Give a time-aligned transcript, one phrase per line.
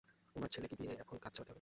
[0.35, 1.49] উনার ছেলেকে দিয়েই এখন কাজ চালাতে হবে।